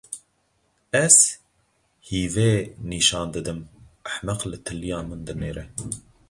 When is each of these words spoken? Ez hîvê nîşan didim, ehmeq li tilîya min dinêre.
Ez 1.05 1.15
hîvê 2.09 2.51
nîşan 2.89 3.27
didim, 3.33 3.59
ehmeq 4.11 4.39
li 4.49 4.57
tilîya 4.65 4.99
min 5.09 5.19
dinêre. 5.27 5.65